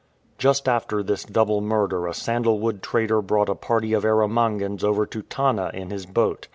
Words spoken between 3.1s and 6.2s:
brought a party of Erromangans over to Tanna in his